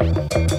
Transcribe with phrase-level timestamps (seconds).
[0.00, 0.49] Thank you.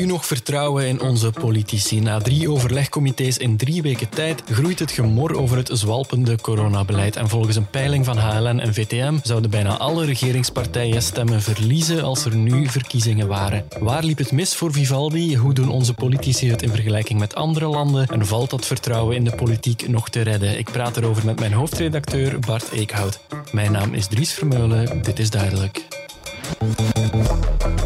[0.00, 2.00] U nog vertrouwen in onze politici?
[2.00, 7.16] Na drie overlegcomité's in drie weken tijd groeit het gemor over het zwalpende coronabeleid.
[7.16, 12.24] En volgens een peiling van HLN en VTM zouden bijna alle regeringspartijen stemmen verliezen als
[12.24, 13.64] er nu verkiezingen waren.
[13.78, 15.36] Waar liep het mis voor Vivaldi?
[15.36, 18.06] Hoe doen onze politici het in vergelijking met andere landen?
[18.06, 20.58] En valt dat vertrouwen in de politiek nog te redden?
[20.58, 23.20] Ik praat erover met mijn hoofdredacteur Bart Eekhout.
[23.52, 25.02] Mijn naam is Dries Vermeulen.
[25.02, 25.86] Dit is duidelijk.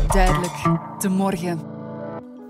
[0.08, 0.54] Duidelijk,
[1.00, 1.73] de morgen.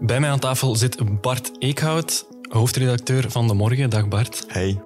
[0.01, 3.91] Bij mij aan tafel zit Bart Eekhout, hoofdredacteur van De Morgen.
[3.91, 4.45] Dag Bart.
[4.49, 4.81] Hey.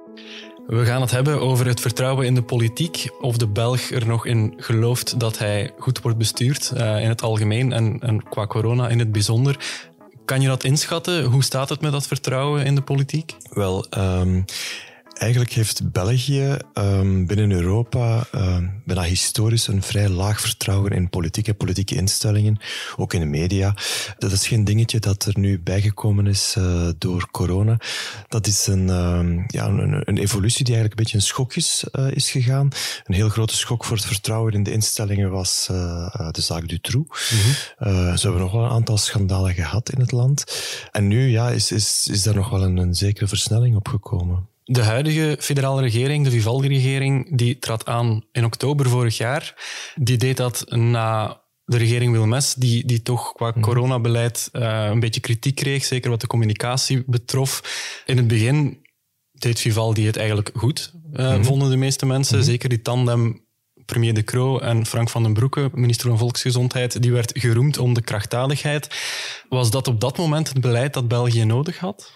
[0.67, 3.11] We gaan het hebben over het vertrouwen in de politiek.
[3.21, 7.23] Of de Belg er nog in gelooft dat hij goed wordt bestuurd uh, in het
[7.23, 9.59] algemeen en, en qua corona in het bijzonder.
[10.25, 11.25] Kan je dat inschatten?
[11.25, 13.37] Hoe staat het met dat vertrouwen in de politiek?
[13.51, 14.45] Wel, um,
[15.19, 21.49] Eigenlijk heeft België um, binnen Europa um, bijna historisch een vrij laag vertrouwen in politiek
[21.49, 22.61] en politieke instellingen,
[22.97, 23.75] ook in de media.
[24.19, 27.81] Dat is geen dingetje dat er nu bijgekomen is uh, door corona.
[28.29, 31.85] Dat is een, um, ja, een, een, evolutie die eigenlijk een beetje een schok is,
[31.92, 32.69] uh, is gegaan.
[33.05, 37.33] Een heel grote schok voor het vertrouwen in de instellingen was uh, de zaak Dutroux.
[37.33, 38.17] Mm -hmm.
[38.17, 40.45] ze hebben nog wel een aantal schandalen gehad in het land.
[40.91, 44.57] En nu ja, is, is, is daar nog wel een, een zekere versnelling op gekomen.
[44.70, 49.55] De huidige federale regering, de Vivaldi-regering, die trad aan in oktober vorig jaar.
[49.94, 53.61] Die deed dat na de regering Wilmes, die, die toch qua mhm.
[53.61, 57.62] coronabeleid uh, een beetje kritiek kreeg, zeker wat de communicatie betrof.
[58.06, 58.86] In het begin
[59.33, 62.36] deed Vivaldi het eigenlijk goed, uh, mm vonden de meeste mensen.
[62.39, 63.44] Mm Zeker die tandem
[63.84, 67.94] premier De Croo en Frank van den Broeke, minister van Volksgezondheid, die werd geroemd om
[67.94, 68.89] de krachtdadigheid.
[69.48, 72.12] Was dat op dat moment het beleid dat België nodig had?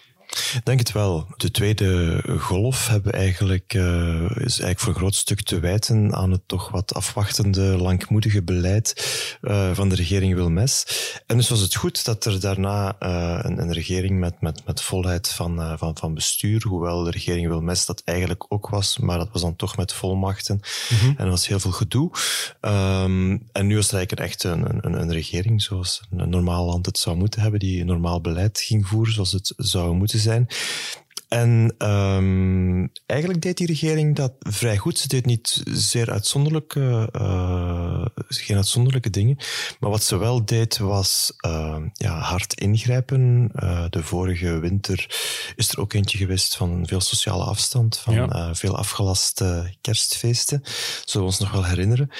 [0.64, 1.26] Denk het wel.
[1.36, 6.30] De tweede golf hebben eigenlijk, uh, is eigenlijk voor een groot stuk te wijten aan
[6.30, 8.94] het toch wat afwachtende, langmoedige beleid
[9.42, 10.86] uh, van de regering Wilmes.
[11.26, 14.82] En dus was het goed dat er daarna uh, een, een, regering met, met, met
[14.82, 19.28] volheid van, van, van bestuur, hoewel de regering Wilmes dat eigenlijk ook was, maar dat
[19.32, 20.60] was dan toch met volmachten.
[20.90, 21.14] Mm -hmm.
[21.16, 22.10] En er was heel veel gedoe.
[22.60, 26.86] Um, en nu was het eigenlijk echt een, een, een regering zoals een normaal land
[26.86, 30.48] het zou moeten hebben, die normaal beleid ging voeren zoals het zou moeten zijn.
[31.32, 34.98] En um, eigenlijk deed die regering dat vrij goed.
[34.98, 39.36] Ze deed niet zeer uitzonderlijke, uh, geen uitzonderlijke dingen.
[39.80, 43.50] Maar wat ze wel deed was uh, ja, hard ingrijpen.
[43.54, 45.06] Uh, de vorige winter
[45.56, 48.54] is er ook eentje geweest van veel sociale afstand, van ja.
[48.54, 50.62] veel afgelaste kerstfeesten.
[51.04, 52.10] Zullen we ons nog wel herinneren.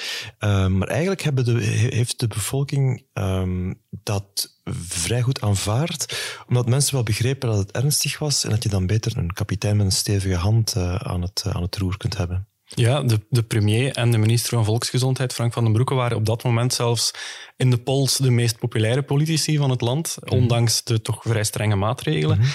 [0.77, 4.57] maar eigenlijk de, heeft de bevolking um, dat
[4.87, 8.87] vrij goed aanvaard, omdat mensen wel begrepen dat het ernstig was en dat je dan
[8.87, 12.17] beter een kapitein met een stevige hand uh, aan, het, uh, aan het roer kunt
[12.17, 12.47] hebben.
[12.65, 16.25] Ja, de, de premier en de minister van Volksgezondheid, Frank van den Broeke, waren op
[16.25, 17.11] dat moment zelfs
[17.57, 20.37] in de polls de meest populaire politici van het land, mm.
[20.37, 22.37] ondanks de toch vrij strenge maatregelen.
[22.37, 22.51] Mm -hmm.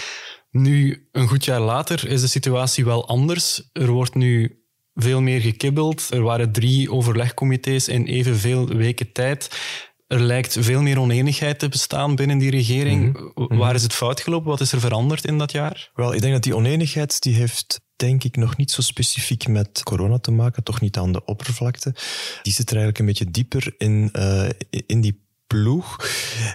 [0.51, 3.69] Nu, een goed jaar later, is de situatie wel anders.
[3.73, 4.63] Er wordt nu
[4.95, 6.07] veel meer gekibbeld.
[6.11, 9.61] Er waren drie overlegcomité's in evenveel weken tijd.
[10.09, 13.19] Er lijkt veel meer oneenigheid te bestaan binnen die regering.
[13.19, 13.59] Mm -hmm.
[13.59, 14.49] Waar is het fout gelopen?
[14.49, 15.91] Wat is er veranderd in dat jaar?
[15.95, 19.83] Wel, ik denk dat die oneenigheid die heeft denk ik nog niet zo specifiek met
[19.83, 21.95] corona te maken, toch niet aan de oppervlakte.
[22.43, 24.49] Die zit er eigenlijk een beetje dieper in, uh,
[24.87, 26.09] in die ploeg.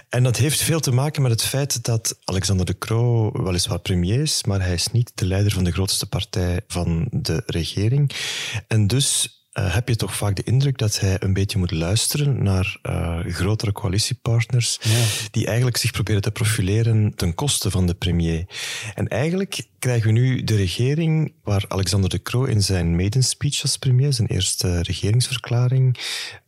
[0.08, 4.20] En dat heeft veel te maken met het feit dat Alexander de Croo weliswaar premier
[4.20, 8.10] is, maar hij is niet de leider van de grootste partij van de regering.
[8.68, 12.42] En dus uh, heb je toch vaak de indruk dat hij een beetje moet luisteren
[12.42, 15.04] naar uh, grotere coalitiepartners ja.
[15.30, 18.46] die eigenlijk zich proberen te profileren ten koste van de premier.
[18.94, 23.62] En eigenlijk krijgen we nu de regering waar Alexander de Croo in zijn maiden speech
[23.62, 25.98] als premier, zijn eerste regeringsverklaring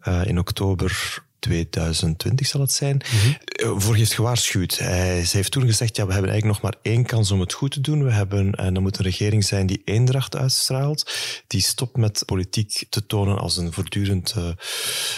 [0.09, 3.81] uh, in oktober 2020 zal het zijn, mm -hmm.
[3.81, 4.79] voor heeft gewaarschuwd.
[4.79, 7.53] Hij, ze heeft toen gezegd, ja, we hebben eigenlijk nog maar één kans om het
[7.53, 8.05] goed te doen.
[8.05, 11.11] We hebben, en dat moet een regering zijn die eendracht uitstraalt,
[11.47, 14.49] die stopt met politiek te tonen als een voortdurend uh,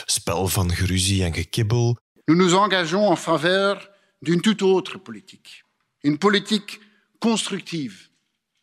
[0.05, 1.99] spel van geruzie en gekibbel.
[2.25, 3.91] Nous nous engageons en faveur
[4.21, 5.65] d'une toute autre politique.
[6.01, 6.81] Une politique
[7.19, 8.09] constructieve,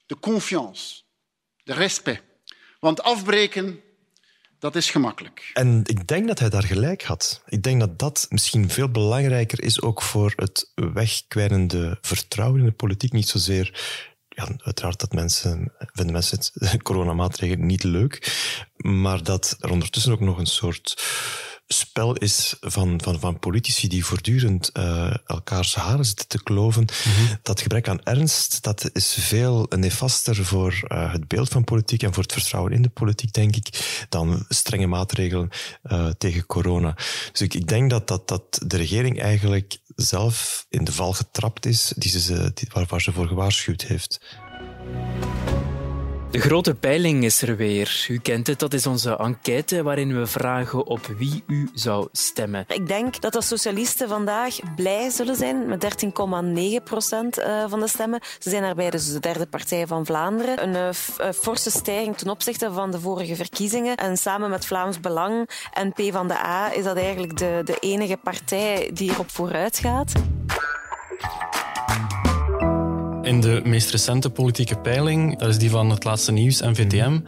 [0.05, 1.03] de confiance,
[1.63, 2.23] de respect.
[2.79, 3.79] Want afbreken
[4.65, 5.51] dat is gemakkelijk.
[5.53, 7.41] En ik denk dat hij daar gelijk had.
[7.45, 12.71] Ik denk dat dat misschien veel belangrijker is ook voor het wegkwijnende vertrouwen in de
[12.71, 13.11] politiek.
[13.11, 13.83] Niet zozeer
[14.29, 18.13] ja, uiteraard dat mensen, vinden mensen het coronamaatregelen niet leuk,
[18.75, 21.03] maar dat er ondertussen ook nog een soort
[21.67, 26.85] spel is van, van, van politici die voortdurend uh, elkaars haren zitten te kloven.
[26.85, 27.35] Mhm.
[27.41, 32.13] Dat gebrek aan ernst, dat is veel nefaster voor uh, het beeld van politiek en
[32.13, 35.49] voor het vertrouwen in de politiek, denk ik, dan strenge maatregelen
[35.83, 36.95] uh, tegen corona.
[37.31, 41.65] Dus ik, ik denk dat, dat, dat de regering eigenlijk zelf in de val getrapt
[41.65, 44.19] is die ze, die, waar, waar ze voor gewaarschuwd heeft.
[46.35, 48.05] De grote peiling is er weer.
[48.09, 52.65] U kent het, dat is onze enquête waarin we vragen op wie u zou stemmen.
[52.67, 56.03] Ik denk dat de socialisten vandaag blij zullen zijn met
[56.77, 58.19] 13,9 procent eh, van de stemmen.
[58.39, 60.63] Ze zijn daarbij dus de derde partij van Vlaanderen.
[60.63, 63.97] Een uh, forse stijging ten opzichte van de vorige verkiezingen.
[63.97, 67.77] En samen met Vlaams Belang en P van de A is dat eigenlijk de, de
[67.79, 70.13] enige partij die erop vooruit gaat.
[73.25, 77.19] In de meest recente politieke peiling, dat is die van het laatste nieuws, NVTM, mhm.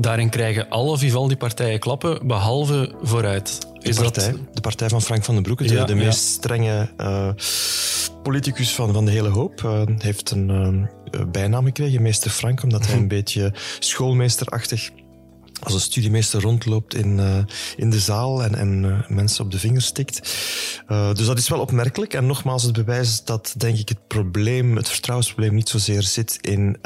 [0.00, 3.58] daarin krijgen alle Vivaldi-partijen klappen, behalve vooruit.
[3.78, 4.54] De partij, dat...
[4.54, 7.28] de partij van Frank van den Broeke, de, de meest strenge uh,
[8.22, 10.48] politicus van, van de hele hoop, uh, heeft een
[11.10, 14.90] uh, bijnaam gekregen, meester Frank, omdat hij een beetje schoolmeesterachtig
[15.60, 17.38] als een studiemeester rondloopt in, uh,
[17.76, 20.36] in de zaal en, en uh, mensen op de vingers stikt.
[20.88, 22.14] Uh, dus dat is wel opmerkelijk.
[22.14, 26.78] En nogmaals, het bewijs dat, denk ik, het probleem, het vertrouwensprobleem niet zozeer zit in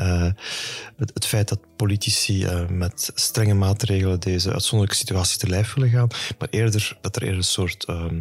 [0.96, 6.08] het, het, feit dat politici met strenge maatregelen deze uitzonderlijke situatie te lijf willen gaan,
[6.38, 8.20] maar eerder dat er eerder een soort ehm,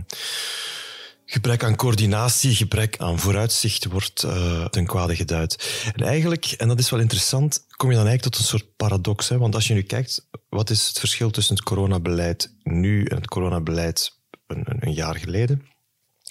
[1.31, 5.83] gebrek aan coördinatie, gebrek aan vooruitzicht wordt uh, ten kwade geduid.
[5.95, 9.29] En eigenlijk, en dat is wel interessant, kom je dan eigenlijk tot een soort paradox.
[9.29, 9.37] Hè?
[9.37, 13.27] Want als je nu kijkt, wat is het verschil tussen het coronabeleid nu en het
[13.27, 15.65] coronabeleid een, een, jaar geleden?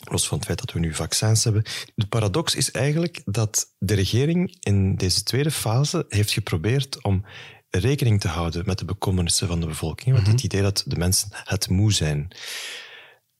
[0.04, 1.64] Los van het feit dat we nu vaccins hebben.
[1.94, 7.24] De paradox is eigenlijk dat de regering in deze tweede fase heeft geprobeerd om
[7.70, 10.14] rekening te houden met de bekommernissen van de bevolking.
[10.14, 10.34] Want mhm.
[10.34, 12.28] het idee dat de mensen het moe zijn.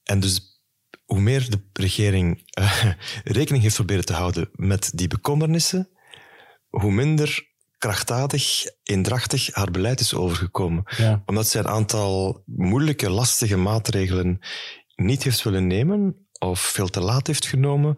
[0.03, 0.49] En dus
[1.09, 2.83] hoe meer de regering uh,
[3.23, 5.89] rekening heeft proberen te houden met die bekommernissen,
[6.69, 7.47] hoe minder
[7.77, 10.83] krachtdadig, eendrachtig haar beleid is overgekomen.
[11.25, 14.39] Omdat zij een aantal moeilijke, lastige maatregelen
[14.95, 17.97] niet heeft willen nemen of veel te laat heeft genomen.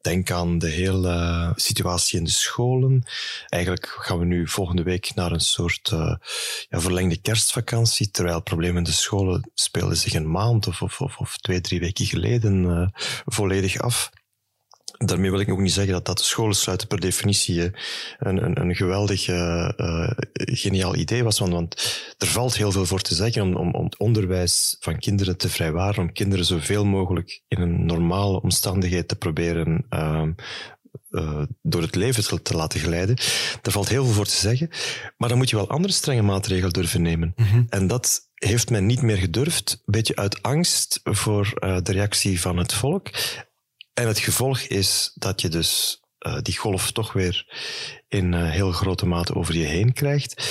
[0.00, 3.02] Denk aan de hele situatie in de scholen.
[3.48, 6.14] Eigenlijk gaan we nu volgende week naar een soort uh,
[6.68, 11.36] ja, verlengde kerstvakantie, terwijl problemen in de scholen speelden zich een maand of, of, of,
[11.36, 12.88] twee, drie weken geleden uh,
[13.24, 14.10] volledig af.
[14.98, 17.62] Daarmee wil ik ook niet zeggen dat, dat de scholen sluiten per definitie
[18.18, 19.70] een, een, een geweldig uh,
[20.32, 21.38] geniaal idee was.
[21.38, 21.74] Want, want,
[22.18, 25.48] er valt heel veel voor te zeggen om, om, om het onderwijs van kinderen te
[25.48, 30.22] vrijwaren, om kinderen zoveel mogelijk in een normale omstandigheid te proberen uh,
[31.10, 33.16] uh, door het leven te laten glijden.
[33.62, 34.70] Daar valt heel veel voor te zeggen.
[35.16, 37.34] Maar dan moet je wel andere strenge maatregelen durven nemen.
[37.36, 42.40] Mm En dat heeft men niet meer gedurfd, een beetje uit angst voor de reactie
[42.40, 43.10] van het volk.
[43.98, 47.46] En het gevolg is dat je dus uh, die golf toch weer
[48.08, 50.42] in uh, heel grote mate over je heen krijgt.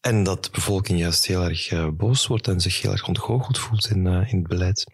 [0.00, 3.58] En dat de bevolking juist heel erg uh, boos wordt en zich heel erg ontgoocheld
[3.58, 4.84] voelt in, in het beleid.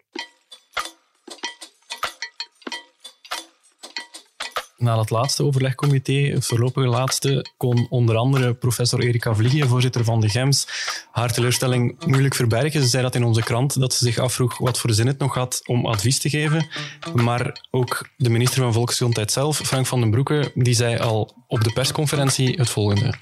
[4.83, 10.21] Na het laatste overlegcomité, het voorlopige laatste, kon onder andere professor Erika Vliegen, voorzitter van
[10.21, 10.67] de GEMS,
[11.11, 12.81] haar teleurstelling moeilijk verbergen.
[12.81, 15.33] Ze zei dat in onze krant, dat ze zich afvroeg wat voor zin het nog
[15.33, 16.67] had om advies te geven.
[17.13, 21.63] Maar ook de minister van Volksgezondheid zelf, Frank van den Broeke, die zei al op
[21.63, 23.13] de persconferentie het volgende.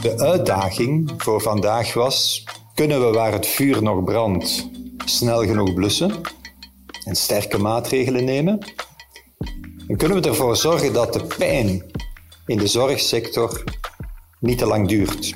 [0.00, 2.44] De uitdaging voor vandaag was:
[2.74, 4.68] kunnen we waar het vuur nog brandt
[5.04, 6.36] snel genoeg blussen?
[7.08, 8.58] En sterke maatregelen nemen,
[9.86, 11.82] dan kunnen we ervoor zorgen dat de pijn
[12.46, 13.64] in de zorgsector
[14.40, 15.34] niet te lang duurt.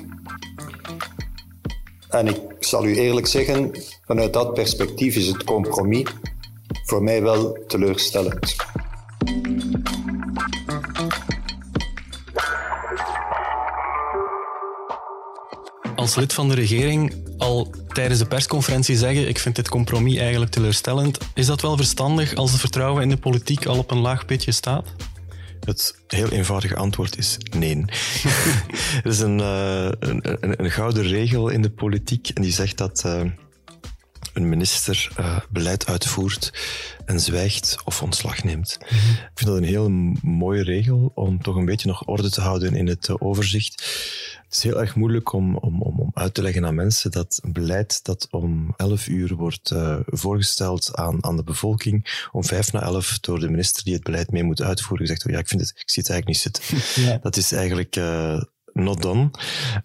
[2.09, 3.71] En ik zal u eerlijk zeggen,
[4.05, 6.05] vanuit dat perspectief is het compromis
[6.85, 8.55] voor mij wel teleurstellend.
[16.13, 20.51] Als lid van de regering al tijdens de persconferentie zeggen: Ik vind dit compromis eigenlijk
[20.51, 21.17] teleurstellend.
[21.33, 24.51] Is dat wel verstandig als het vertrouwen in de politiek al op een laag pitje
[24.51, 24.87] staat?
[25.65, 27.85] Het heel eenvoudige antwoord is nee.
[29.03, 32.77] er is een, uh, een, een, een, gouden regel in de politiek en die zegt
[32.77, 33.21] dat uh,
[34.33, 36.53] een minister uh, beleid uitvoert
[37.05, 38.77] en zwijgt of ontslag neemt.
[38.79, 39.11] Mm -hmm.
[39.11, 39.89] Ik vind dat een heel
[40.21, 43.83] mooie regel om toch een beetje nog orde te houden in het overzicht.
[44.53, 47.39] Het is heel erg moeilijk om, om, om, om uit te leggen aan mensen dat
[47.43, 52.71] een beleid dat om 11 uur wordt uh, voorgesteld aan, aan de bevolking, om vijf
[52.71, 55.47] na elf door de minister die het beleid mee moet uitvoeren, zegt, oh ja, ik,
[55.47, 56.63] vind het, ik zie het eigenlijk niet zitten.
[57.05, 57.17] Ja.
[57.17, 58.41] Dat is eigenlijk uh,
[58.73, 59.29] not done.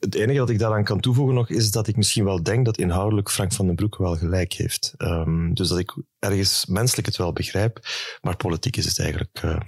[0.00, 2.78] Het enige dat ik daaraan kan toevoegen nog is dat ik misschien wel denk dat
[2.78, 4.94] inhoudelijk Frank van den Broek wel gelijk heeft.
[4.98, 7.80] Um, dus dat ik ergens menselijk het wel begrijp,
[8.20, 9.60] maar politiek is het eigenlijk, uh,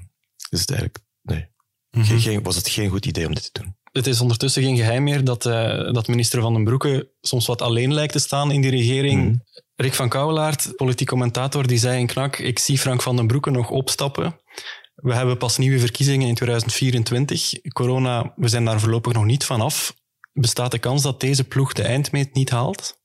[0.50, 1.48] is het eigenlijk nee.
[1.90, 2.18] Mm -hmm.
[2.18, 3.78] geen, was het geen goed idee om dit te doen.
[3.92, 7.62] Het is ondertussen geen geheim meer dat, uh, dat minister Van den Broeke soms wat
[7.62, 9.22] alleen lijkt te staan in die regering.
[9.22, 9.42] Mm.
[9.76, 13.50] Rick van Kouwelaert, politiek commentator, die zei in Knak, ik zie Frank van den Broeke
[13.50, 14.40] nog opstappen.
[14.94, 17.52] We hebben pas nieuwe verkiezingen in 2024.
[17.72, 19.94] Corona, we zijn daar voorlopig nog niet van af.
[20.32, 22.98] Bestaat de kans dat deze ploeg de eindmeet niet haalt?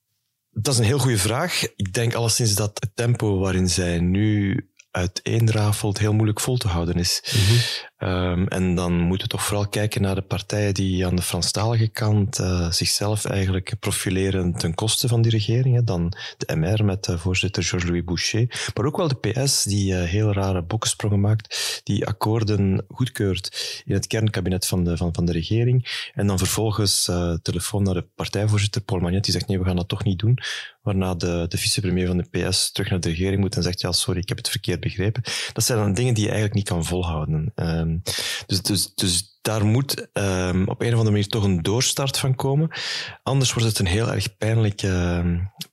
[0.50, 1.64] Dat is een heel goede vraag.
[1.76, 4.60] Ik denk alleszins dat het tempo waarin zij nu
[4.92, 7.22] uiteenrafelt heel moeilijk vol te houden is.
[7.36, 7.58] Mm -hmm.
[8.06, 11.88] Um, en dan moeten we toch vooral kijken naar de partijen die aan de Franstalige
[11.88, 15.76] kant uh, zichzelf eigenlijk profileren ten koste van die regering.
[15.76, 15.84] Hè.
[15.84, 20.04] Dan de MR met uh, voorzitter Georges-Louis Boucher, maar ook wel de PS die uh,
[20.04, 25.32] heel rare bokkensprongen maakt, die akkoorden goedkeurt in het kernkabinet van de, van, van de
[25.32, 26.10] regering.
[26.14, 29.88] En dan vervolgens telefoon naar de partijvoorzitter Paul Magnet, die zegt nee, we gaan dat
[29.88, 30.38] toch niet doen.
[30.82, 33.92] Waarna de, de vicepremier van de PS terug naar de regering moet en zegt ja,
[33.92, 35.24] sorry, ik heb het verkeerd begrepen.
[35.54, 37.52] Dat zijn dan dingen die je eigenlijk niet kan volhouden.
[37.56, 37.95] Um,
[38.46, 42.36] dus, dus, dus daar moet um, op een of andere manier toch een doorstart van
[42.36, 42.70] komen.
[43.24, 45.24] Anders wordt het een heel erg pijnlijke,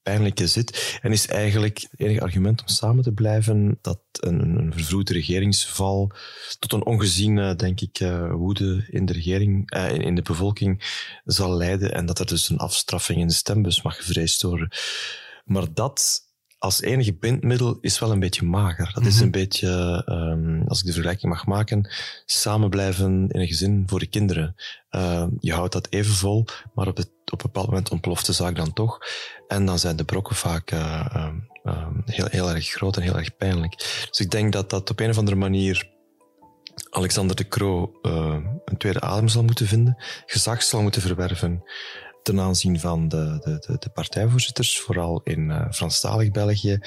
[0.02, 0.98] pijnlijke zit.
[1.02, 6.12] En is eigenlijk het enige argument om samen te blijven dat een, een vervroegde regeringsval
[6.58, 10.82] tot een ongeziene, denk ik, uh, woede in de regering, uh, in de bevolking
[11.24, 11.94] zal leiden.
[11.94, 14.70] En dat er dus een afstraffing in de stembus mag gevreesd worden.
[15.44, 16.20] Maar dat
[16.62, 18.90] als enige bindmiddel is wel een beetje mager.
[18.94, 21.90] Dat is een beetje, um, als ik de vergelijking mag maken,
[22.26, 24.54] samen blijven in een gezin voor de kinderen.
[24.90, 28.32] Uh, je houdt dat even vol, maar op, het, op een bepaald moment ontploft de
[28.32, 28.98] zaak dan toch.
[29.48, 31.28] En dan zijn de brokken vaak uh,
[31.64, 33.76] uh, heel, heel erg groot en heel erg pijnlijk.
[34.08, 35.90] Dus ik denk dat dat op een of andere manier
[36.90, 37.98] Alexander de Croo
[38.64, 41.62] een tweede adem zal moeten vinden, gezag zal moeten verwerven
[42.22, 46.78] ten aanzien van de, de, de, partijvoorzitters, vooral in uh, Franstalig België.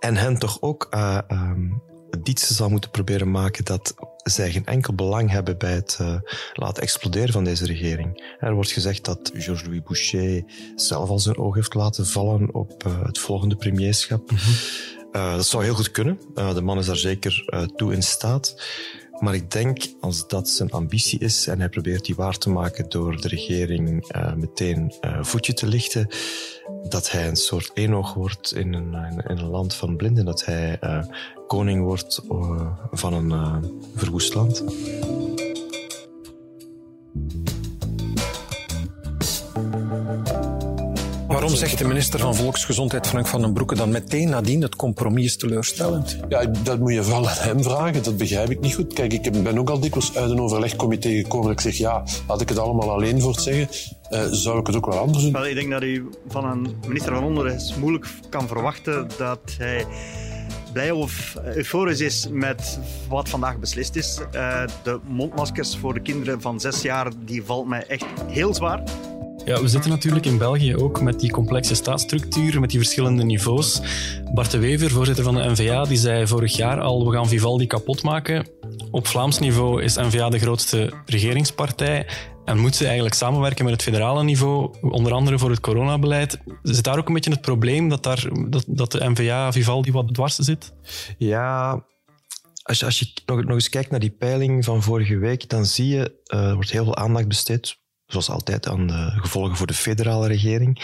[0.00, 4.94] En hen toch ook uh, um, het zal moeten proberen maken dat zij geen enkel
[4.94, 6.16] belang hebben bij het uh,
[6.52, 8.36] laten exploderen van deze regering.
[8.38, 10.44] Er wordt gezegd dat Georges-Louis Boucher
[10.76, 14.30] zelf al zijn oog heeft laten vallen op het volgende premierschap.
[14.30, 15.36] Mm -hmm.
[15.36, 16.18] dat zou heel goed kunnen.
[16.34, 17.44] de man is daar zeker
[17.76, 18.54] toe in staat.
[19.22, 22.88] Maar ik denk, als dat zijn ambitie is en hij probeert die waar te maken
[22.88, 26.08] door de regering uh, meteen uh, voetje te lichten,
[26.88, 28.94] dat hij een soort eenoog wordt in een,
[29.30, 31.04] een land van blinden, dat hij uh,
[31.46, 32.20] koning wordt
[32.90, 33.64] van een
[33.94, 34.64] verwoest land.
[41.42, 45.24] Waarom zegt de minister van Volksgezondheid Frank van den Broeke dan meteen nadien het compromis
[45.24, 46.18] is teleurstellend?
[46.28, 48.02] Ja, dat moet je vooral aan hem vragen.
[48.02, 48.92] Dat begrijp ik niet goed.
[48.92, 51.46] Kijk, ik ben ook al dikwijls uit een overlegcomité gekomen.
[51.46, 53.68] Dat ik zeg, ja, had ik het allemaal alleen voor het zeggen,
[54.10, 55.32] uh, zou ik het ook wel anders doen.
[55.32, 59.86] Wel, ik denk dat u van een minister van Onderwijs moeilijk kan verwachten dat hij
[60.72, 64.18] blij of euforisch is met wat vandaag beslist is.
[64.34, 68.82] Uh, de mondmaskers voor de kinderen van zes jaar, die valt mij echt heel zwaar.
[69.44, 73.80] Ja, we zitten natuurlijk in België ook met die complexe staatsstructuur, met die verschillende niveaus.
[74.34, 77.66] Bart de Wever, voorzitter van de NVA, die zei vorig jaar al, we gaan Vivaldi
[77.66, 78.48] kapot maken.
[78.90, 82.06] Op Vlaams niveau is NVA de grootste regeringspartij
[82.44, 86.38] en moet ze eigenlijk samenwerken met het federale niveau, onder andere voor het coronabeleid.
[86.62, 90.14] Zit daar ook een beetje het probleem dat, daar, dat, dat de NVA Vivaldi wat
[90.14, 90.72] dwars zit?
[91.18, 91.84] Ja,
[92.62, 95.88] als je, als je nog, eens kijkt naar die peiling van vorige week, dan zie
[95.88, 97.80] je, uh, er wordt heel veel aandacht besteed
[98.12, 100.80] zoals altijd aan de gevolgen voor de federale regering.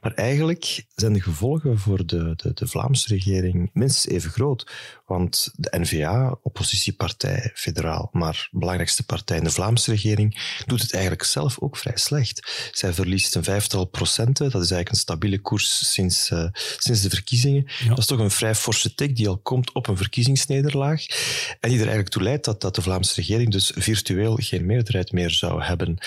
[0.00, 4.70] Maar eigenlijk zijn de gevolgen voor de, de, de Vlaamse regering minstens even groot.
[5.08, 11.24] Want de NVA, oppositiepartij, federaal, maar belangrijkste partij in de Vlaamse regering, doet het eigenlijk
[11.24, 12.68] zelf ook vrij slecht.
[12.72, 14.50] Zij verliest een vijftal procenten.
[14.50, 17.64] Dat is eigenlijk een stabiele koers sinds, uh, sinds de verkiezingen.
[17.78, 17.88] Ja.
[17.88, 21.06] Dat is toch een vrij forse tik die al komt op een verkiezingsnederlaag.
[21.60, 25.12] En die er eigenlijk toe leidt dat, dat de Vlaamse regering dus virtueel geen meerderheid
[25.12, 25.98] meer zou hebben.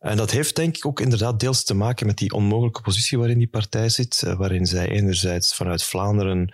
[0.00, 3.38] En dat heeft denk ik ook inderdaad deels te maken met die onmogelijke positie waarin
[3.38, 6.52] die partij zit, uh, waarin zij enerzijds vanuit Vlaanderen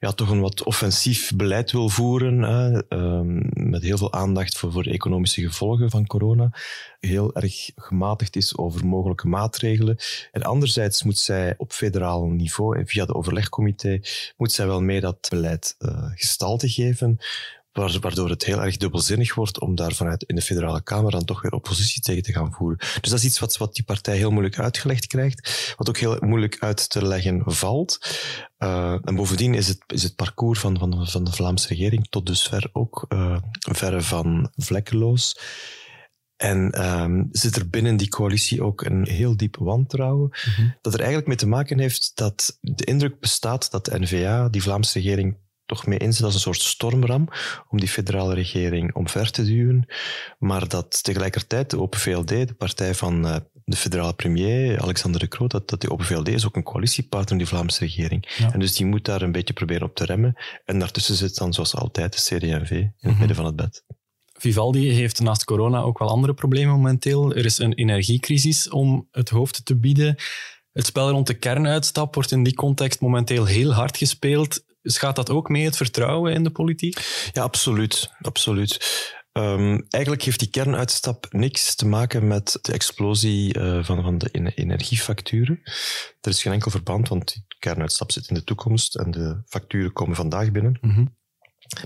[0.00, 2.42] ja, toch een wat offensief beleid wil voeren,
[2.88, 6.50] um, met heel veel aandacht voor, voor de economische gevolgen van corona,
[7.00, 9.96] heel erg gematigd is over mogelijke maatregelen.
[10.32, 14.00] En anderzijds moet zij op federaal niveau en via de overlegcomité,
[14.36, 17.18] moet zij wel mee dat beleid uh, gestalte geven,
[17.74, 21.42] waardoor het heel erg dubbelzinnig wordt om daar vanuit in de federale Kamer dan toch
[21.42, 22.78] weer oppositie tegen te gaan voeren.
[22.78, 26.16] Dus dat is iets wat, wat die partij heel moeilijk uitgelegd krijgt, wat ook heel
[26.20, 27.98] moeilijk uit te leggen valt.
[28.58, 32.26] Uh, en bovendien is het, is het parcours van, van, van de Vlaamse regering tot
[32.26, 35.38] dusver ook uh, verre van vlekkeloos.
[36.36, 40.30] En um, zit er binnen die coalitie ook een heel diep wantrouwen,
[40.80, 44.62] dat er eigenlijk mee te maken heeft dat de indruk bestaat dat de NVA, die
[44.62, 47.28] Vlaamse regering, toch mee inzet als een soort stormram
[47.68, 49.86] om die federale regering omver te duwen,
[50.38, 55.28] maar dat tegelijkertijd de Open VLD, de partij van uh, de federale premier, Alexander de
[55.28, 58.26] Croo, dat, dat die Open VLD is ook een coalitiepartner in die Vlaamse regering.
[58.52, 60.34] En dus die moet daar een beetje proberen op te remmen.
[60.64, 63.18] En daartussen zit dan zoals altijd de CD&V in het Mhm.
[63.18, 63.84] midden van het bed.
[64.38, 67.34] Vivaldi heeft naast corona ook wel andere problemen momenteel.
[67.34, 70.16] Er is een energiecrisis om het hoofd te bieden.
[70.72, 74.64] Het spel rond de kernuitstap wordt in die context momenteel heel hard gespeeld.
[74.92, 77.28] Schaadt dat ook mee het vertrouwen in de politiek?
[77.32, 78.10] Ja, absoluut.
[78.20, 79.02] absoluut.
[79.32, 84.30] Um, eigenlijk heeft die kernuitstap niks te maken met de explosie uh, van, van de
[84.54, 85.60] energiefacturen.
[86.20, 89.92] Er is geen enkel verband, want die kernuitstap zit in de toekomst en de facturen
[89.92, 90.78] komen vandaag binnen.
[90.80, 91.16] Mm -hmm.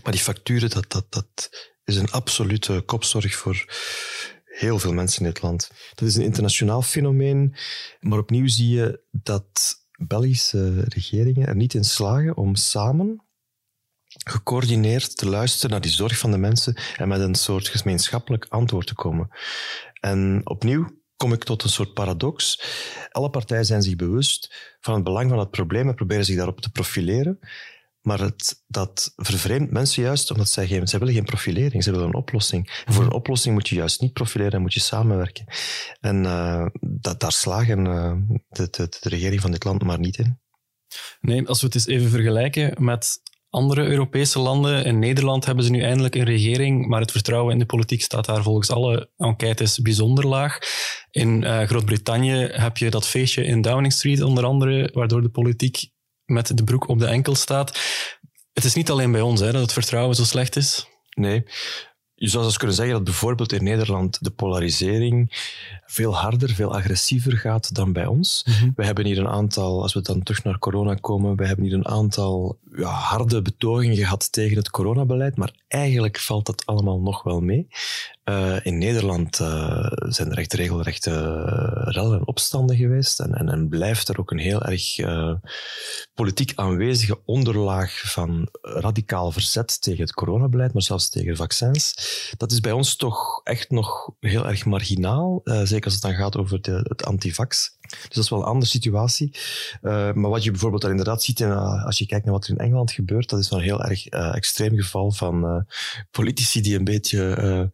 [0.03, 1.51] Maar die facturen, dat, dat, dat
[1.85, 3.65] is een absolute kopzorg voor
[4.45, 5.71] heel veel mensen in dit land.
[5.95, 7.57] Dat is een internationaal fenomeen,
[8.01, 9.77] maar opnieuw zie je dat
[10.07, 13.23] Belgische regeringen er niet in slagen om samen
[14.05, 18.87] gecoördineerd te luisteren naar die zorg van de mensen en met een soort gemeenschappelijk antwoord
[18.87, 19.29] te komen.
[20.01, 20.87] En opnieuw
[21.17, 22.63] kom ik tot een soort paradox.
[23.11, 26.61] Alle partijen zijn zich bewust van het belang van het probleem en proberen zich daarop
[26.61, 27.39] te profileren.
[28.09, 32.07] Maar het, dat vervreemdt mensen juist omdat zij, geen, zij willen geen profilering, ze willen
[32.07, 32.83] een oplossing.
[32.85, 35.45] En voor een oplossing moet je juist niet profileren en moet je samenwerken.
[36.01, 38.13] En uh, dat, daar slagen uh,
[38.49, 40.41] de, de, de regering van dit land maar niet in.
[41.21, 44.85] Nee, als we het eens even vergelijken met andere Europese landen.
[44.85, 48.25] In Nederland hebben ze nu eindelijk een regering, maar het vertrouwen in de politiek staat
[48.25, 50.59] daar volgens alle enquêtes bijzonder laag.
[51.11, 55.91] In uh, Groot-Brittannië heb je dat feestje in Downing Street onder andere, waardoor de politiek
[56.29, 57.79] met de broek op de enkel staat.
[58.53, 60.89] Het is niet alleen bij ons hè, dat het vertrouwen zo slecht is.
[61.15, 61.45] Nee.
[62.15, 65.33] Je zou zelfs kunnen zeggen dat bijvoorbeeld in Nederland de polarisering
[65.87, 68.43] veel harder, veel agressiever gaat dan bij ons.
[68.45, 68.57] Mhm.
[68.57, 68.73] Mm -hmm.
[68.77, 71.75] We hebben hier een aantal, als we dan terug naar corona komen, we hebben hier
[71.75, 77.23] een aantal ja, harde betogingen gehad tegen het coronabeleid, maar eigenlijk valt dat allemaal nog
[77.23, 77.69] wel mee.
[78.29, 83.49] Uh, in Nederland uh, zijn er echt regelrechte uh, rellen en opstanden geweest en, en,
[83.49, 84.97] en, blijft er ook een heel erg
[86.15, 91.95] politiek aanwezige onderlaag van radicaal verzet tegen het coronabeleid, maar zelfs tegen vaccins.
[92.37, 96.37] Dat is bij ons toch echt nog heel erg marginaal, zeker als het dan gaat
[96.37, 97.78] over de, het antivax.
[97.89, 99.31] Dus dat is wel een andere situatie.
[99.83, 102.45] Uh, maar wat je bijvoorbeeld daar inderdaad ziet, en, uh, als je kijkt naar wat
[102.45, 105.67] er in Engeland gebeurt, dat is wel een heel erg uh, extreem geval van
[106.11, 107.71] politici die een beetje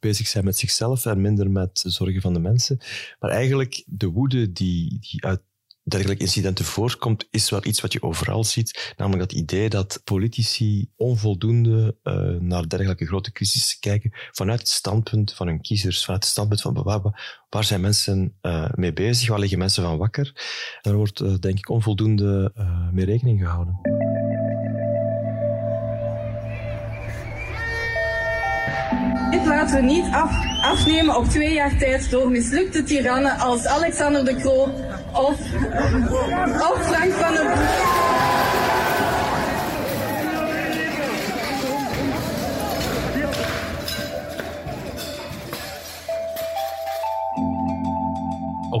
[0.00, 2.78] bezig zijn met zichzelf en minder met de zorgen van de mensen.
[3.18, 5.40] Maar eigenlijk de woede die, die uit
[5.88, 8.94] dergelijke incidenten voorkomt, is wel iets wat je overal ziet.
[8.96, 15.32] Namelijk dat idee dat politici onvoldoende uh, naar dergelijke grote crisis kijken vanuit het standpunt
[15.32, 19.38] van hun kiezers, vanuit het standpunt van waar, waar zijn mensen uh, mee bezig, waar
[19.38, 20.32] liggen mensen van wakker.
[20.82, 22.52] Daar wordt uh, denk ik onvoldoende
[22.92, 23.80] mee rekening gehouden.
[29.30, 34.24] Dit laten we niet af, afnemen op twee jaar tijd door mislukte tirannen als Alexander
[34.24, 34.74] de Croo
[35.12, 35.40] of,
[36.60, 38.07] of Frank van den Broek.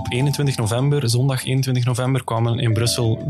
[0.08, 3.26] Op 21 november, zondag 21 november, kwamen in Brussel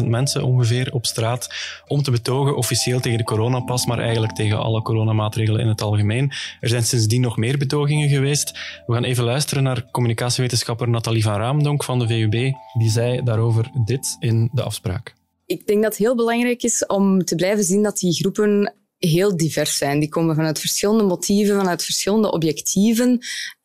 [0.00, 1.54] 35.000 mensen ongeveer op straat
[1.86, 6.32] om te betogen, officieel tegen de coronapas, maar eigenlijk tegen alle coronamaatregelen in het algemeen.
[6.60, 8.58] Er zijn sindsdien nog meer betogingen geweest.
[8.86, 12.52] We gaan even luisteren naar communicatiewetenschapper Nathalie van Raamdonk van de VUB.
[12.78, 15.14] Die zei daarover dit in de afspraak.
[15.46, 19.36] Ik denk dat het heel belangrijk is om te blijven zien dat die groepen heel
[19.36, 20.00] divers zijn.
[20.00, 23.18] Die komen vanuit verschillende motieven, vanuit verschillende objectieven.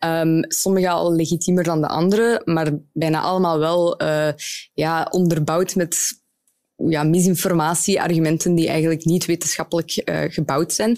[0.06, 4.30] Um, sommige al legitiemer dan de andere, maar bijna allemaal wel uh,
[4.74, 6.24] ja, onderbouwd met
[6.76, 10.98] ja, misinformatie, argumenten die eigenlijk niet wetenschappelijk uh, gebouwd zijn.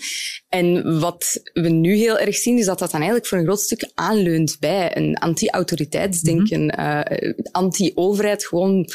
[0.49, 3.61] En wat we nu heel erg zien, is dat dat dan eigenlijk voor een groot
[3.61, 7.19] stuk aanleunt bij een anti-autoriteitsdenken, mm -hmm.
[7.19, 8.87] uh, anti-overheid, gewoon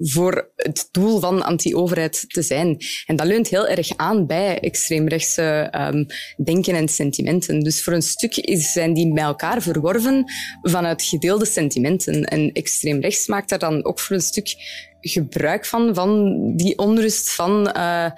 [0.00, 2.76] voor het doel van anti-overheid te zijn.
[3.06, 6.06] En dat leunt heel erg aan bij extreemrechtse um,
[6.44, 7.60] denken en sentimenten.
[7.60, 10.24] Dus voor een stuk is, zijn die bij elkaar verworven
[10.62, 12.24] vanuit gedeelde sentimenten.
[12.24, 14.54] En extreemrechts maakt daar dan ook voor een stuk
[15.00, 18.10] gebruik van, van die onrust, van uh,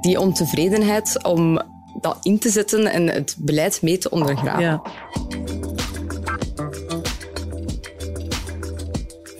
[0.00, 1.62] die ontevredenheid, om
[2.00, 4.62] dat in te zetten en het beleid mee te ondergraven.
[4.62, 4.82] Ja.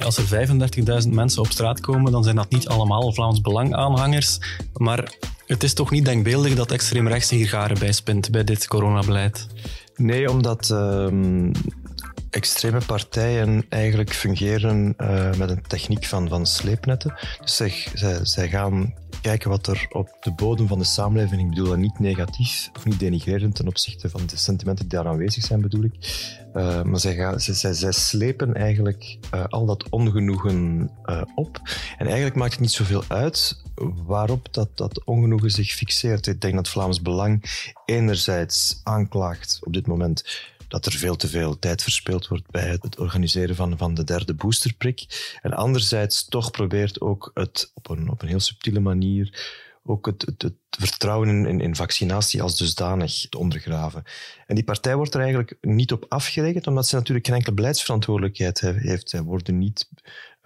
[0.05, 0.49] Als er
[1.05, 4.39] 35.000 mensen op straat komen, dan zijn dat niet allemaal Vlaams Belang-aanhangers.
[4.75, 5.13] Maar
[5.47, 9.47] het is toch niet denkbeeldig dat extreem rechts hier garen bij spint bij dit coronabeleid?
[9.97, 11.53] Nee, omdat ehm,
[12.31, 17.15] extreme partijen eigenlijk fungeren uh, met een techniek van, van sleepnetten.
[17.41, 21.49] Dus zij, zij, zij gaan kijken wat er op de bodem van de samenleving, ik
[21.49, 25.45] bedoel dat niet negatief of niet denigrerend ten opzichte van de sentimenten die daar aanwezig
[25.45, 25.95] zijn, bedoel ik.
[26.55, 31.61] Uh, maar zij, gaan, zij, zij, slepen eigenlijk uh, al dat ongenoegen uh, op.
[31.99, 33.63] En eigenlijk maakt het niet zoveel uit
[34.07, 36.27] waarop dat, dat ongenoegen zich fixeert.
[36.27, 37.45] Ik denk dat Vlaams Belang
[37.85, 40.25] enerzijds aanklaagt op dit moment
[40.75, 44.35] dat er veel te veel tijd verspild wordt bij het organiseren van, van de derde
[44.35, 45.07] boosterprik.
[45.43, 49.53] En anderzijds toch probeert ook het op een, op een heel subtiele manier
[49.85, 54.05] ook het, het, vertrouwen in, in, vaccinatie als dusdanig te ondergraven.
[54.47, 58.61] En die partij wordt er eigenlijk niet op afgerekend, omdat ze natuurlijk geen enkele beleidsverantwoordelijkheid
[58.61, 59.09] heeft.
[59.09, 59.89] Zij worden niet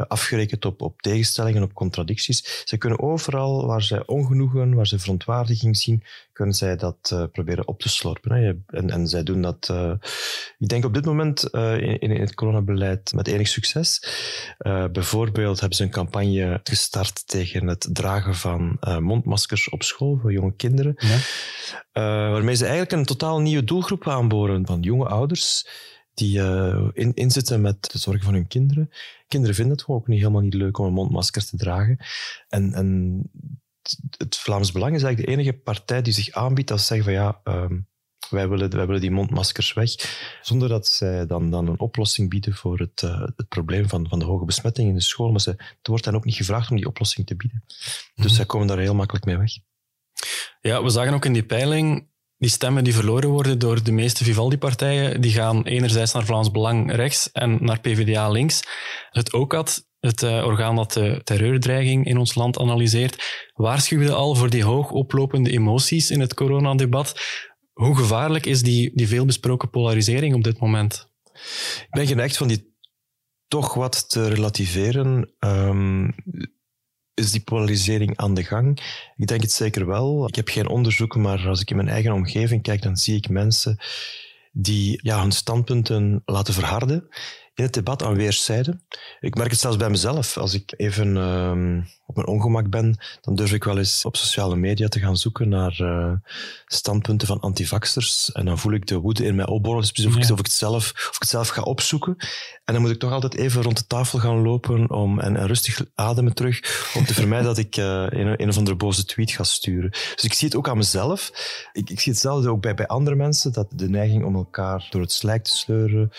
[0.07, 2.63] afgerekend op, op tegenstellingen, op contradicties.
[2.65, 7.69] Ze kunnen overal waar zij ongenoegen, waar ze verontwaardiging zien, kunnen zij dat uh, proberen
[7.69, 8.33] op te slorpen.
[8.33, 8.53] Hè.
[8.67, 9.93] En, en zij doen dat, uh,
[10.59, 14.03] ik denk op dit moment uh, in, in, het coronabeleid met enig succes.
[14.93, 20.55] bijvoorbeeld hebben ze een campagne gestart tegen het dragen van mondmaskers op school voor jonge
[20.57, 20.95] kinderen.
[20.99, 21.19] Ja.
[22.31, 25.67] waarmee ze eigenlijk een totaal nieuwe doelgroep aanboren van jonge ouders
[26.19, 28.91] die uh, in, inzitten met de zorg van hun kinderen.
[29.29, 31.99] Kinderen vinden het gewoon ook niet, helemaal niet leuk om een mondmasker te dragen.
[32.49, 33.23] En, en
[34.17, 37.15] het Vlaams Belang is eigenlijk de enige partij die zich aanbiedt als ze zeggen van
[37.15, 37.87] ja, um,
[38.31, 39.91] wij, willen, wij willen die mondmaskers weg,
[40.43, 44.19] zonder dat zij dan, dan een oplossing bieden voor het, uh, het probleem van, van
[44.19, 45.31] de hoge besmetting in de school.
[45.31, 47.65] Maar ze, het wordt dan ook niet gevraagd om die oplossing te bieden.
[48.15, 49.51] Dus mm zij komen daar heel makkelijk mee weg.
[50.61, 54.25] Ja, we zagen ook in die peiling die stemmen die verloren worden door de meeste
[54.25, 58.63] Vivaldi-partijen, die gaan enerzijds naar Vlaams Belang rechts en naar PvdA links.
[59.11, 64.51] Het OCAD, het uh, orgaan dat de terreurdreiging in ons land analyseert, waarschuwde al voor
[64.51, 67.21] die hoog oplopende emoties in het coronadebat.
[67.73, 71.09] Hoe gevaarlijk is die, die veelbesproken polarisering op dit moment?
[71.81, 72.77] Ik ben geneigd van die
[73.49, 75.35] toch wat te relativeren.
[75.39, 76.15] Um,
[77.19, 78.81] is die polarisering aan de gang?
[79.17, 80.29] Ik denk het zeker wel.
[80.29, 83.29] Ik heb geen onderzoeken, maar als ik in mijn eigen omgeving kijk, dan zie ik
[83.29, 83.79] mensen
[84.53, 87.09] die ja, hun standpunten laten verharden
[87.55, 88.83] in het debat aan weerszijden.
[89.21, 90.37] Ik merk het zelfs bij mezelf.
[90.37, 94.57] Als ik even uh, op mijn ongemak ben, dan durf ik wel eens op sociale
[94.57, 96.13] media te gaan zoeken naar uh,
[96.67, 98.33] standpunten van antivaxers.
[98.33, 99.95] En dan voel ik de woede in mij opborrelen.
[99.95, 102.17] Dus of, ik, of, ik het zelf, of ik het zelf ga opzoeken.
[102.65, 105.47] En dan moet ik toch altijd even rond de tafel gaan lopen om, en, en
[105.47, 109.31] rustig ademen terug, om te vermijden dat ik uh, een, een of andere boze tweet
[109.31, 109.91] ga sturen.
[109.91, 111.31] Dus ik zie het ook aan mezelf.
[111.73, 115.01] Ik, ik zie hetzelfde ook bij, bij andere mensen, dat de neiging om elkaar door
[115.01, 116.13] het slijk te sleuren,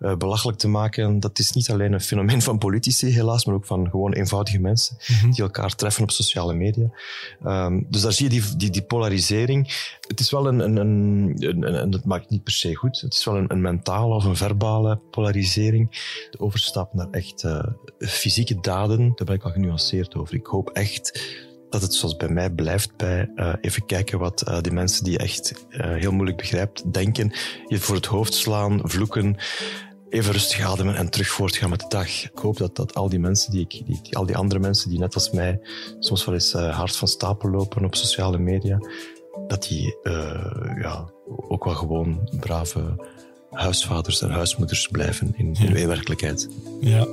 [0.00, 3.66] uh, belachelijk te maken, dat is niet alleen een fenomeen van politici helaas, maar ook
[3.66, 5.34] van gewoon eenvoudige mensen mm-hmm.
[5.36, 6.90] Die elkaar treffen op sociale media.
[7.44, 9.94] Um, dus daar zie je die, die, polarisering.
[10.08, 13.24] Het is wel een, een, een, een, dat maakt niet per se goed, het is
[13.24, 15.90] wel een, een mentale of een verbale polarisering
[16.30, 17.64] de overstap naar echt uh,
[17.98, 20.34] fysieke daden, daar ben ik al genuanceerd over.
[20.34, 21.34] Ik hoop echt
[21.70, 25.18] dat het zoals bij mij blijft bij uh, even kijken wat uh, die mensen die
[25.18, 27.32] echt heel moeilijk begrijpt, denken,
[27.66, 29.36] je voor het hoofd slaan, vloeken,
[30.16, 32.24] even rustig ademen en terug voortgaan met de dag.
[32.24, 34.90] Ik hoop dat, dat al die mensen, die ik, die, die, al die andere mensen
[34.90, 35.60] die net als mij
[35.98, 38.78] soms wel eens hard van stapel lopen op sociale media,
[39.46, 39.96] dat die
[40.80, 41.10] ja,
[41.48, 43.06] ook wel gewoon brave
[43.50, 45.86] huisvaders en huismoeders blijven in, in ja.
[45.86, 46.48] werkelijkheid.
[46.80, 47.06] Ja.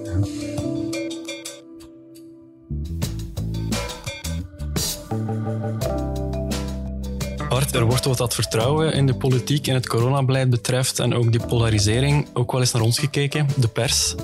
[7.54, 11.46] Er wordt wat dat vertrouwen in de politiek en het coronabeleid betreft en ook die
[11.46, 14.16] polarisering ook wel eens naar ons gekeken, de pers.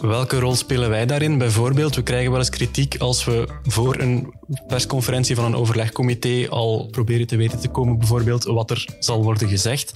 [0.00, 1.38] Welke rol spelen wij daarin?
[1.38, 4.34] Bijvoorbeeld, we krijgen wel eens kritiek als we voor een
[4.66, 9.48] persconferentie van een overlegcomité al proberen te weten te komen, bijvoorbeeld wat er zal worden
[9.48, 9.92] gezegd.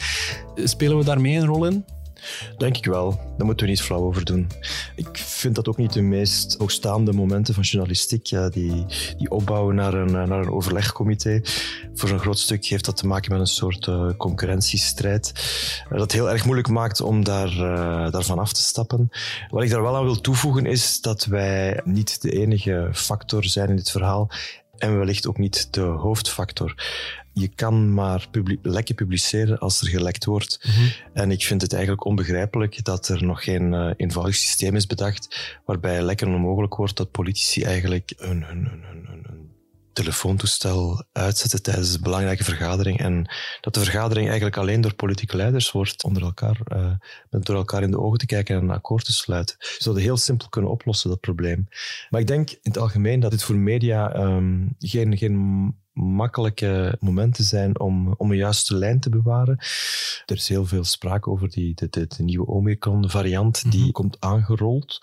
[0.64, 1.84] Spelen we daarmee een rol in?
[2.58, 3.10] Denk ik wel.
[3.36, 4.48] Daar moeten we niet flauw over doen.
[4.96, 9.94] Ik vind dat ook niet de meest hoogstaande momenten van journalistiek, die, die opbouwen naar
[9.94, 11.40] een, naar een overlegcomité.
[11.94, 15.32] Voor een groot stuk heeft dat te maken met een soort uh, concurrentiestrijd.
[15.92, 19.10] Uh, dat heel erg moeilijk maakt om daar, uh, daarvan af te stappen.
[19.50, 23.68] Wat ik daar wel aan wil toevoegen is dat wij niet de enige factor zijn
[23.68, 24.30] in dit verhaal
[24.78, 26.74] en wellicht ook niet de hoofdfactor
[27.32, 28.28] je kan maar
[28.62, 30.60] lekker publiceren als er gelekt wordt.
[30.62, 30.86] Mhm.
[31.12, 35.58] En ik vind het eigenlijk onbegrijpelijk dat er nog geen uh, eenvoudig systeem is bedacht
[35.64, 39.50] waarbij lekker onmogelijk wordt dat politici eigenlijk hun, hun, hun, hun, hun
[39.92, 45.72] telefoontoestel uitzetten tijdens een belangrijke vergadering en dat de vergadering eigenlijk alleen door politieke leiders
[45.72, 46.92] wordt onder elkaar, uh,
[47.30, 49.56] door elkaar in de ogen te kijken en een akkoord te sluiten.
[49.58, 51.68] Ze zouden heel simpel kunnen oplossen, dat probleem.
[52.10, 57.44] Maar ik denk in het algemeen dat dit voor media um, geen, geen makkelijke momenten
[57.44, 59.56] zijn om, om een juiste lijn te bewaren.
[60.26, 64.98] Er is heel veel sprake over die, de, de, de nieuwe Omicron-variant die komt aangerold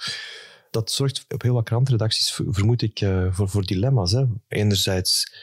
[0.72, 4.12] dat zorgt op heel wat krantredacties, vermoed ik, uh, voor, voor dilemma's.
[4.12, 4.26] Hè.
[4.48, 5.34] Enerzijds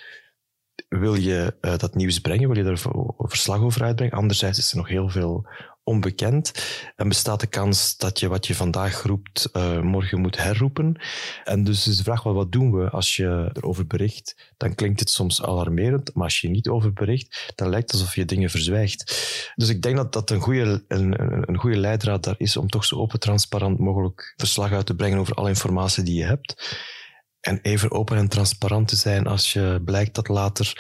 [0.89, 2.83] wil je uh, dat nieuws brengen, wil je er
[3.19, 4.17] verslag over uitbrengen.
[4.17, 5.47] Anderzijds is er nog heel veel
[5.85, 6.53] onbekend
[6.97, 11.01] en bestaat de kans dat je wat je vandaag roept uh, morgen moet herroepen.
[11.45, 14.53] En dus is de vraag wel, wat doen we als je erover bericht?
[14.57, 18.15] Dan klinkt het soms alarmerend, maar als je niet over bericht, dan lijkt het alsof
[18.15, 19.03] je dingen verzwijgt.
[19.55, 22.85] Dus ik denk dat dat een goede, een, een goede leidraad daar is om toch
[22.85, 26.79] zo open, transparant mogelijk verslag uit te brengen over alle informatie die je hebt.
[27.45, 30.73] En even open en transparant te zijn als je blijkt dat later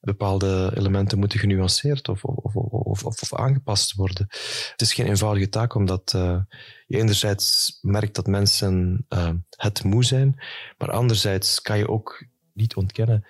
[0.00, 4.26] bepaalde elementen moeten genuanceerd of, of, of, of, aangepast worden.
[4.70, 6.38] Het is geen eenvoudige taak, omdat uh,
[6.86, 10.40] je enerzijds merkt dat mensen uh, het moe zijn,
[10.78, 13.26] maar anderzijds kan je ook niet ontkennen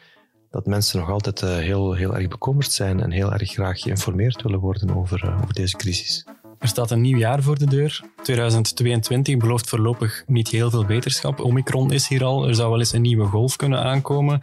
[0.51, 4.43] dat mensen nog altijd uh, heel, heel erg bekommerd zijn en heel erg graag geïnformeerd
[4.43, 6.25] willen worden over, over deze crisis.
[6.63, 8.01] Er staat een nieuw jaar voor de deur.
[8.23, 11.41] 2022 belooft voorlopig niet heel veel beterschap.
[11.41, 12.49] Omicron is hier al.
[12.49, 14.41] Er zou wel eens een nieuwe golf kunnen aankomen.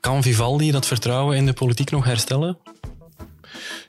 [0.00, 2.58] Kan Vivaldi dat vertrouwen in de politiek nog herstellen?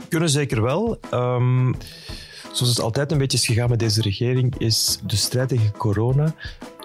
[0.09, 0.99] Kunnen zeker wel.
[1.13, 1.75] Um,
[2.51, 6.35] zoals het altijd een beetje is gegaan met deze regering, is de strijd tegen corona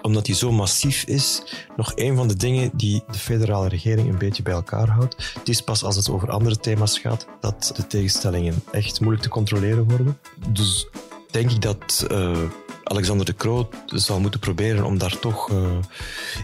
[0.05, 1.43] omdat die zo massief is,
[1.75, 5.33] nog een van de dingen die de federale regering een beetje bij elkaar houdt.
[5.39, 9.29] Het is pas als het over andere thema's gaat dat de tegenstellingen echt moeilijk te
[9.29, 10.19] controleren worden.
[10.49, 10.87] Dus
[11.31, 12.37] denk ik dat uh,
[12.83, 15.71] Alexander de Croo zal moeten proberen om daar toch uh,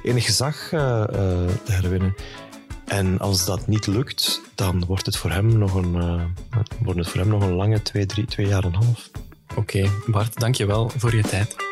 [0.03, 1.03] enig gezag uh,
[1.63, 2.15] te herwinnen.
[2.85, 5.91] En als dat niet lukt, dan wordt het voor hem nog een,
[6.79, 9.09] wordt het voor hem nog een lange twee, drie, twee jaar en een half.
[9.55, 9.89] Oké, okay.
[10.07, 11.70] Bart, dank je wel voor je tijd.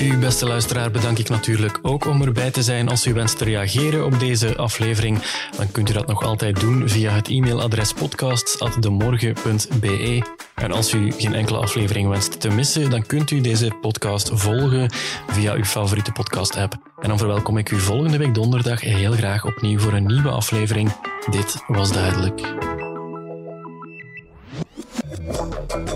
[0.00, 2.88] U, beste luisteraar, bedank ik natuurlijk ook om erbij te zijn.
[2.88, 5.22] Als u wenst te reageren op deze aflevering,
[5.56, 10.22] dan kunt u dat nog altijd doen via het e-mailadres podcasts.demorgen.be.
[10.54, 14.90] En als u geen enkele aflevering wenst te missen, dan kunt u deze podcast volgen
[15.26, 16.76] via uw favoriete podcast-app.
[17.00, 20.92] En dan verwelkom ik u volgende week donderdag heel graag opnieuw voor een nieuwe aflevering.
[21.30, 22.54] Dit was duidelijk.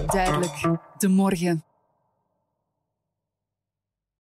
[0.06, 0.78] Duidelijk.
[0.98, 1.64] De morgen.